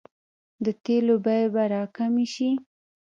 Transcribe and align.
د 0.63 0.67
تیلو 0.83 1.15
بیې 1.25 1.45
به 1.53 1.63
راکمې 1.73 2.25
شي؟ 2.33 2.49